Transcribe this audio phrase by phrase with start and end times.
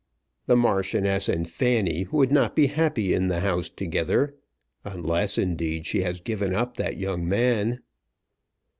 [0.47, 4.35] "The Marchioness and Fanny would not be happy in the house together,
[4.83, 7.81] unless, indeed, she has given up that young man."